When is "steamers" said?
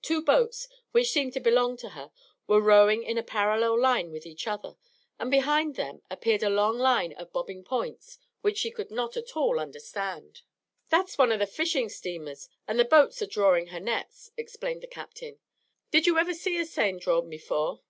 11.88-12.48